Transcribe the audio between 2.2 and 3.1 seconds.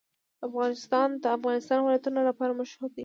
لپاره مشهور دی.